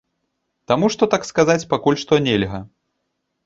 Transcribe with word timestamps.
Таму 0.71 0.89
што 0.95 1.09
так 1.15 1.29
сказаць 1.31 1.67
пакуль 1.77 2.01
што 2.07 2.21
нельга. 2.31 2.67